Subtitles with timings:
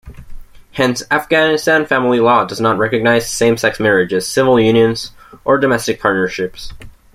[0.71, 5.11] Hence, Afghanistan family law does not recognize same-sex marriages, civil unions
[5.45, 6.73] or domestic partnerships.